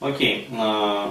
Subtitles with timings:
[0.00, 1.06] Окей, э,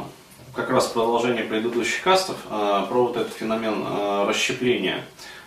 [0.53, 5.05] как раз продолжение предыдущих кастов э, про вот этот феномен э, расщепления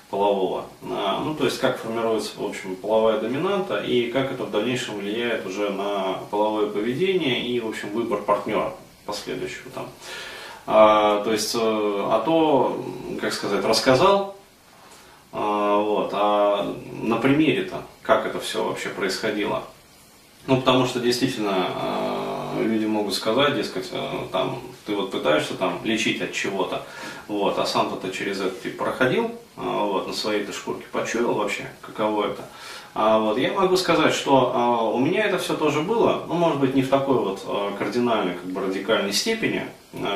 [0.09, 0.67] полового.
[0.83, 5.45] Ну, то есть, как формируется, в общем, половая доминанта и как это в дальнейшем влияет
[5.45, 8.73] уже на половое поведение и, в общем, выбор партнера
[9.05, 9.89] последующего там.
[10.65, 12.87] А, то есть, а то,
[13.21, 14.37] как сказать, рассказал,
[15.33, 16.73] а, вот, а
[17.03, 19.65] на примере-то, как это все вообще происходило.
[20.47, 21.67] Ну, потому что действительно
[22.63, 26.83] люди могут сказать, дескать, э, там, ты вот пытаешься там лечить от чего-то,
[27.29, 32.27] вот, а сам-то через это ты проходил, э, вот, на своей-то шкурке почуял вообще, каково
[32.27, 32.45] это.
[32.99, 36.59] А вот, я могу сказать, что а, у меня это все тоже было, ну, может
[36.59, 39.67] быть, не в такой вот а, кардинальной, как бы радикальной степени,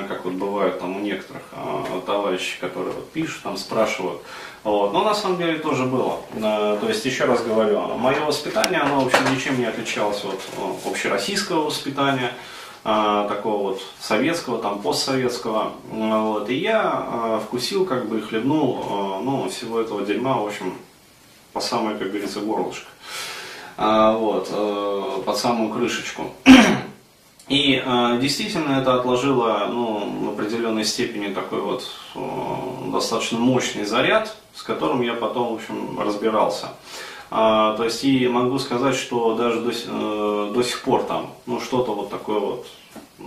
[0.09, 4.23] как вот бывает там у некоторых а, товарищей, которые вот пишут, там спрашивают,
[4.65, 4.93] вот.
[4.93, 6.19] Но на самом деле тоже было.
[6.43, 10.41] А, то есть, еще раз говорю, мое воспитание, оно, в общем, ничем не отличалось от
[10.87, 12.33] общероссийского воспитания,
[12.83, 15.73] такого вот советского, там, постсоветского.
[15.91, 16.49] Вот.
[16.49, 20.73] И я вкусил, как бы, хлебнул, ну, всего этого дерьма, в общем,
[21.53, 22.87] по самой, как говорится, горлышко.
[23.77, 26.33] Вот, э, под самую крышечку.
[27.51, 31.85] И э, действительно это отложило ну, в определенной степени такой вот
[32.15, 32.21] э,
[32.93, 36.69] достаточно мощный заряд, с которым я потом, в общем, разбирался.
[37.33, 41.61] А, то есть и могу сказать, что даже до, э, до сих пор там ну,
[41.61, 42.67] что-то вот такое вот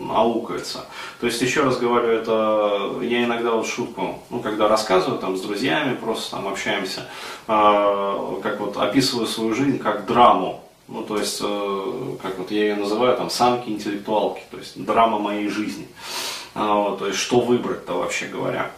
[0.09, 0.85] аукается.
[1.19, 5.41] То есть, еще раз говорю, это я иногда вот шутку, ну, когда рассказываю там с
[5.41, 7.09] друзьями, просто там общаемся,
[7.47, 10.62] э, как вот описываю свою жизнь как драму.
[10.87, 15.47] Ну, то есть, э, как вот я ее называю, там, самки-интеллектуалки, то есть, драма моей
[15.47, 15.87] жизни.
[16.55, 18.71] Э, вот, то есть, что выбрать-то, вообще говоря.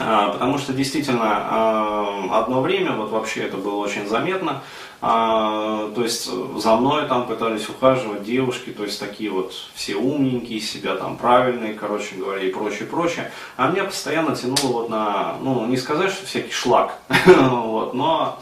[0.00, 4.62] А, потому что действительно а, одно время, вот вообще это было очень заметно,
[5.00, 10.60] а, то есть за мной там пытались ухаживать девушки, то есть такие вот все умненькие,
[10.60, 13.32] себя там правильные, короче говоря, и прочее, прочее.
[13.56, 16.96] А меня постоянно тянуло вот на, ну не сказать, что всякий шлак,
[17.26, 18.40] но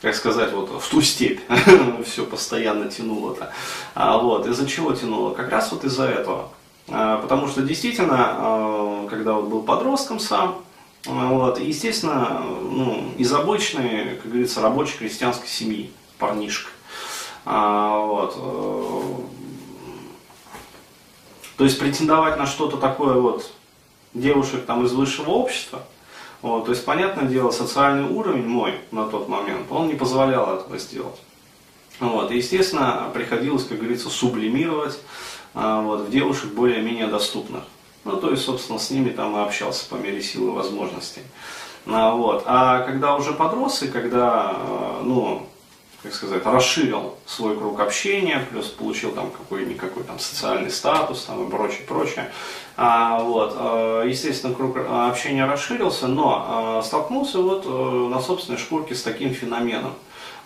[0.00, 1.40] как сказать, вот в ту степь
[2.06, 3.52] все постоянно тянуло-то.
[3.94, 5.34] А, вот, из-за чего тянуло?
[5.34, 6.50] Как раз вот из-за этого.
[6.88, 10.62] А, потому что действительно, а, когда вот был подростком сам,
[11.04, 11.60] вот.
[11.60, 16.70] Естественно, ну, из обычной, как говорится, рабочей крестьянской семьи, парнишка.
[17.44, 18.34] А, вот.
[18.36, 19.02] Э,
[21.56, 23.50] то есть претендовать на что-то такое вот
[24.12, 25.82] девушек там из высшего общества,
[26.40, 30.78] вот, то есть, понятное дело, социальный уровень мой на тот момент, он не позволял этого
[30.78, 31.20] сделать.
[32.00, 34.98] Вот, и, естественно, приходилось, как говорится, сублимировать
[35.54, 37.64] а, вот, в девушек более-менее доступных.
[38.04, 41.22] Ну, то есть, собственно, с ними там и общался по мере силы возможностей.
[41.86, 42.44] А, вот.
[42.46, 45.46] а когда уже подрос и когда, э, ну,
[46.02, 51.50] как сказать, расширил свой круг общения, плюс получил там какой-никакой там социальный статус там и
[51.50, 52.30] прочее, прочее.
[52.76, 59.02] А, вот, э, естественно, круг общения расширился, но э, столкнулся вот на собственной шкурке с
[59.02, 59.94] таким феноменом.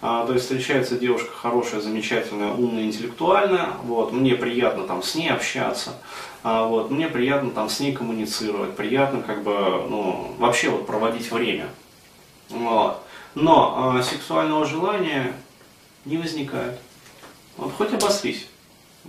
[0.04, 5.30] А, то есть встречается девушка хорошая, замечательная, умная, интеллектуальная, вот, мне приятно там с ней
[5.30, 5.92] общаться,
[6.42, 11.30] а, вот, мне приятно там с ней коммуницировать, приятно как бы, ну, вообще вот проводить
[11.30, 11.68] время.
[12.48, 13.00] Вот.
[13.36, 15.34] Но э, сексуального желания
[16.04, 16.78] не возникает.
[17.56, 18.46] Вот, хоть обострись.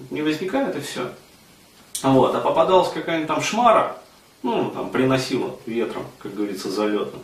[0.10, 1.10] Не возникает и все.
[2.02, 2.36] Вот.
[2.36, 3.98] А попадалась какая-нибудь там шмара,
[4.42, 7.22] ну, там, приносила ветром, как говорится, залетным.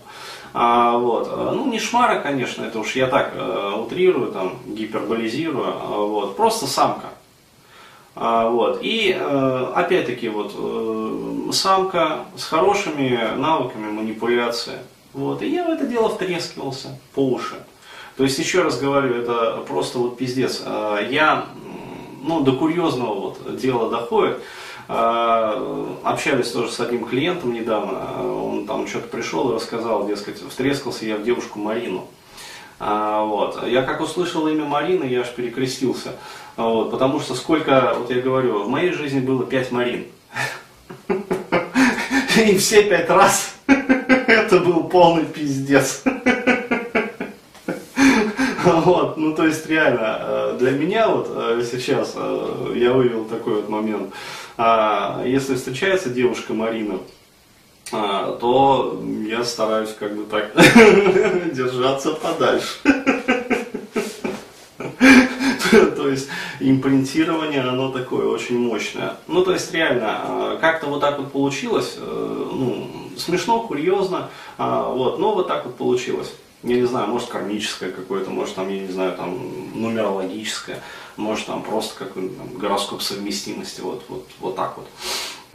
[0.53, 1.27] А, вот.
[1.29, 6.37] А, ну, не шмара, конечно, это уж я так э, утрирую, там, гиперболизирую, а, вот.
[6.37, 7.07] просто самка.
[8.15, 8.79] А, вот.
[8.81, 14.79] И э, опять-таки вот э, самка с хорошими навыками манипуляции.
[15.13, 15.41] Вот.
[15.41, 17.55] И я в это дело втрескивался по уши.
[18.19, 20.63] То есть, еще раз говорю, это просто вот пиздец.
[20.65, 21.45] А, я,
[22.21, 24.41] ну, до курьезного вот дела доходит.
[24.89, 31.05] А, общались тоже с одним клиентом недавно, он там что-то пришел и рассказал, дескать, встрескался
[31.05, 32.07] я в девушку Марину.
[32.77, 33.65] А, вот.
[33.65, 36.11] Я как услышал имя Марины, я аж перекрестился.
[36.57, 40.07] Вот, потому что сколько, вот я говорю, в моей жизни было пять Марин.
[42.35, 46.03] И все пять раз это был полный пиздец.
[48.65, 53.55] Вот, ну то есть реально, э, для меня вот э, сейчас э, я вывел такой
[53.55, 54.13] вот момент.
[54.57, 56.99] А, если встречается девушка Марина,
[57.93, 60.51] а, то я стараюсь как бы так
[61.53, 62.79] держаться подальше.
[65.71, 66.27] то есть
[66.59, 69.15] импринтирование, оно такое очень мощное.
[69.27, 75.35] Ну, то есть реально, а, как-то вот так вот получилось, ну, смешно, курьезно, вот, но
[75.35, 76.33] вот так вот получилось.
[76.63, 79.37] Я не знаю, может кармическое какое-то, может там, я не знаю, там
[79.73, 80.81] нумерологическое,
[81.15, 84.87] может там просто какой-то там, гороскоп совместимости, вот, вот, вот так вот.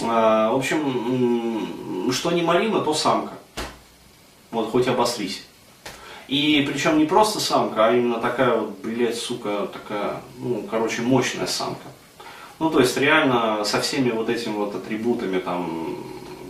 [0.03, 3.35] А, в общем, что не Марина, то самка.
[4.51, 5.45] Вот хоть обострись.
[6.27, 11.47] И причем не просто самка, а именно такая вот, блядь, сука, такая, ну, короче, мощная
[11.47, 11.87] самка.
[12.59, 15.99] Ну, то есть реально со всеми вот этими вот атрибутами, там,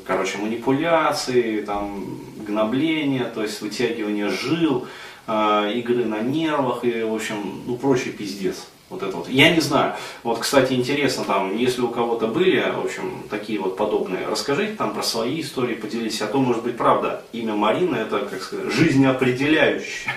[0.06, 2.04] короче, манипуляции, там,
[2.46, 4.86] гнобления, то есть вытягивание жил,
[5.26, 8.66] э, игры на нервах и, в общем, ну, прочий пиздец.
[8.90, 9.28] Вот это вот.
[9.28, 9.94] Я не знаю.
[10.22, 14.92] Вот, кстати, интересно, там, если у кого-то были, в общем, такие вот подобные, расскажите там
[14.92, 16.20] про свои истории, поделитесь.
[16.20, 20.12] А то, может быть, правда, имя Марина это, как сказать, жизнеопределяющее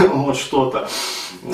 [0.12, 0.88] вот что-то.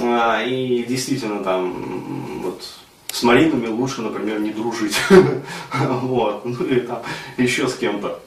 [0.02, 2.64] А, и действительно там, вот,
[3.10, 4.96] с Маринами лучше, например, не дружить.
[5.72, 6.44] вот.
[6.44, 7.02] Ну или там
[7.36, 8.20] еще с кем-то.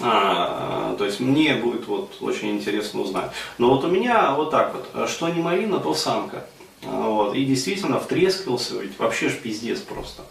[0.00, 3.30] А, то есть мне будет вот очень интересно узнать.
[3.58, 6.44] Но вот у меня вот так вот, что не Марина, то самка.
[6.82, 7.34] Вот.
[7.34, 10.22] И действительно втрескивался, ведь вообще ж пиздец просто.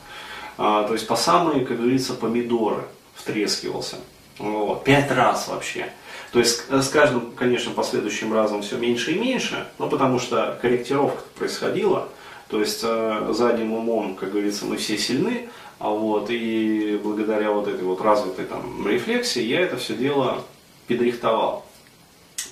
[0.57, 2.83] А, то есть по самые, как говорится, помидоры
[3.15, 3.97] втрескивался.
[4.37, 4.83] Вот.
[4.83, 5.91] Пять раз вообще.
[6.31, 11.21] То есть с каждым, конечно, последующим разом все меньше и меньше, но потому что корректировка
[11.37, 12.09] происходила.
[12.53, 17.67] То есть э, задним умом, как говорится, мы все сильны, а вот, и благодаря вот
[17.67, 20.43] этой вот развитой там рефлексии я это все дело
[20.87, 21.65] подрихтовал.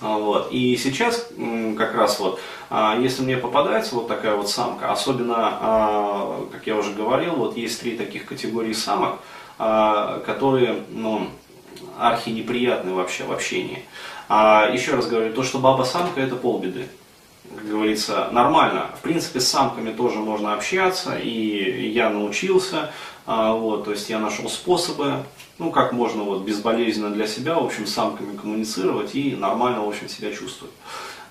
[0.02, 0.52] А, вот.
[0.52, 1.30] И сейчас
[1.78, 2.40] как раз вот,
[2.72, 7.56] а, если мне попадается вот такая вот самка, особенно, а, как я уже говорил, вот
[7.56, 9.20] есть три таких категории самок,
[9.60, 11.28] которые, ну,
[12.00, 13.86] архи неприятны вообще в общении.
[14.28, 16.88] Еще раз говорю, то, что баба-самка, это полбеды
[17.56, 18.90] как говорится, нормально.
[18.98, 22.92] В принципе, с самками тоже можно общаться, и я научился,
[23.26, 25.24] вот, то есть я нашел способы,
[25.60, 29.90] ну, как можно вот безболезненно для себя, в общем, с самками коммуницировать и нормально, в
[29.90, 30.74] общем, себя чувствовать.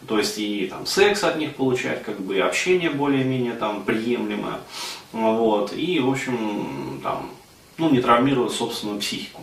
[0.07, 4.61] То есть и там секс от них получать, как бы и общение более-менее там приемлемое,
[5.13, 7.31] вот, и, в общем, там,
[7.77, 9.43] ну, не травмировать собственную психику.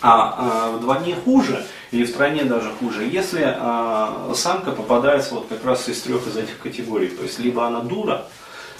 [0.00, 5.64] А, а вдвойне хуже, или в стране даже хуже, если а, самка попадается вот как
[5.64, 7.06] раз из трех из этих категорий.
[7.06, 8.26] То есть либо она дура,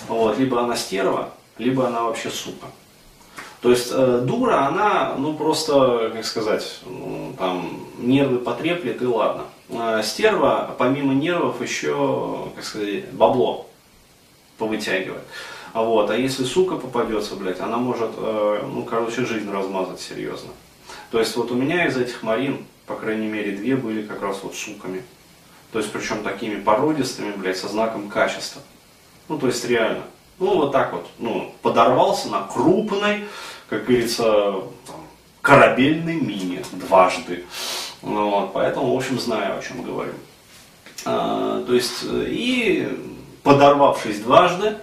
[0.09, 2.67] вот, либо она стерва, либо она вообще сука.
[3.61, 9.45] То есть э, дура, она, ну просто, как сказать, ну, там нервы потреплет и ладно.
[9.71, 13.69] А стерва, помимо нервов, еще, как сказать, бабло
[14.59, 15.23] повытягивает.
[15.73, 20.51] А вот, а если сука попадется, блядь, она может, э, ну, короче, жизнь размазать серьезно.
[21.13, 24.41] То есть вот у меня из этих марин, по крайней мере, две были как раз
[24.43, 25.03] вот суками.
[25.73, 28.63] То есть причем такими породистыми, блядь, со знаком качества.
[29.29, 30.05] Ну, то есть реально.
[30.39, 33.25] Ну, вот так вот, ну, подорвался на крупной,
[33.69, 34.25] как говорится,
[34.87, 35.07] там,
[35.41, 37.45] корабельной мине дважды.
[38.03, 40.13] Ну, вот, поэтому, в общем, знаю, о чем говорю.
[41.05, 42.89] А, то есть, и
[43.43, 44.77] подорвавшись дважды,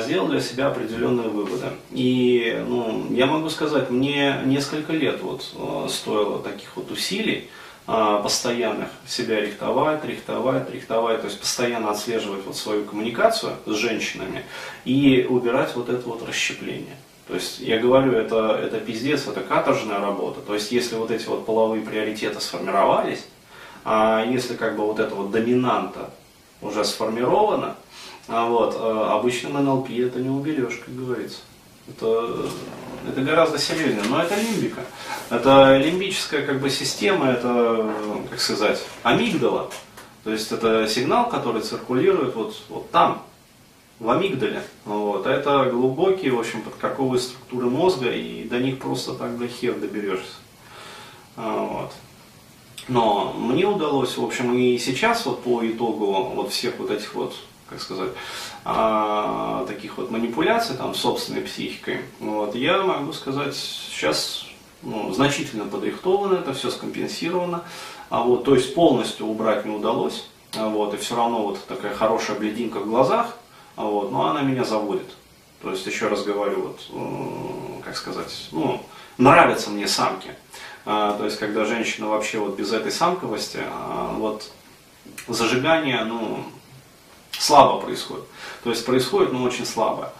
[0.00, 1.66] сделал для себя определенные выводы.
[1.92, 7.48] И ну, я могу сказать, мне несколько лет вот, а, стоило таких вот усилий,
[7.86, 14.44] а, постоянных себя рихтовать, рихтовать, рихтовать, то есть постоянно отслеживать вот свою коммуникацию с женщинами
[14.84, 16.96] и убирать вот это вот расщепление.
[17.26, 20.40] То есть я говорю, это, это пиздец, это каторжная работа.
[20.40, 23.24] То есть если вот эти вот половые приоритеты сформировались,
[23.84, 26.10] а если как бы вот эта вот доминанта
[26.60, 27.76] уже сформирована,
[28.30, 31.38] а вот, а обычным НЛП это не уберешь, как говорится.
[31.88, 32.48] Это,
[33.08, 34.04] это гораздо серьезнее.
[34.08, 34.82] Но это лимбика.
[35.28, 37.92] Это лимбическая как бы система, это,
[38.30, 39.70] как сказать, амигдала.
[40.22, 43.22] То есть это сигнал, который циркулирует вот, вот там,
[43.98, 44.62] в амигдале.
[44.84, 45.26] Вот.
[45.26, 49.74] А это глубокие, в общем, подкорковые структуры мозга, и до них просто так до хер
[49.74, 50.36] доберешься.
[51.36, 51.92] А, вот.
[52.88, 57.34] Но мне удалось, в общем, и сейчас вот по итогу вот всех вот этих вот,
[57.70, 58.10] как сказать,
[58.64, 64.44] а, таких вот манипуляций там собственной психикой, вот, я могу сказать, сейчас
[64.82, 67.62] ну, значительно подрихтовано, это все скомпенсировано,
[68.10, 71.94] а вот, то есть полностью убрать не удалось, а вот, и все равно вот такая
[71.94, 73.36] хорошая блединка в глазах,
[73.76, 75.08] вот, но она меня заводит.
[75.62, 78.82] То есть, еще раз говорю, вот, как сказать, ну,
[79.18, 80.34] нравятся мне самки.
[80.86, 84.50] А, то есть, когда женщина вообще вот без этой самковости, а, вот,
[85.28, 86.44] зажигание, ну,
[87.40, 88.24] слабо происходит.
[88.62, 90.12] То есть, происходит, но очень слабо.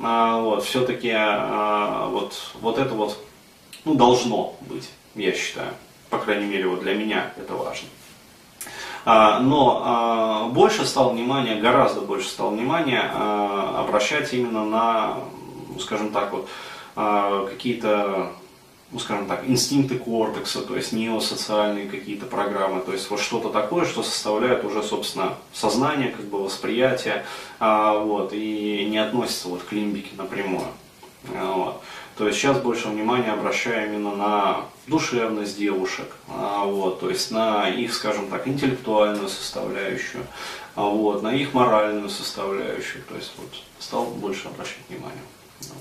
[0.00, 3.18] А, вот, все-таки а, вот, вот это вот,
[3.84, 5.72] ну, должно быть, я считаю.
[6.10, 7.88] По крайней мере, вот для меня это важно.
[9.04, 15.18] А, но больше стал внимание, гораздо больше стал внимание а, обращать именно на,
[15.80, 16.48] скажем так, вот,
[17.50, 18.32] какие-то
[18.90, 23.84] ну, скажем так, инстинкты кортекса, то есть неосоциальные какие-то программы, то есть вот что-то такое,
[23.84, 27.24] что составляет уже, собственно, сознание, как бы восприятие,
[27.58, 30.68] а, вот, и не относится вот к лимбике напрямую.
[31.24, 31.82] Вот.
[32.16, 37.68] То есть сейчас больше внимания обращаю именно на душевность девушек, а, вот, то есть на
[37.68, 40.24] их, скажем так, интеллектуальную составляющую,
[40.76, 43.50] а, вот, на их моральную составляющую, то есть вот
[43.80, 45.22] стал больше обращать внимание.
[45.60, 45.78] Вот.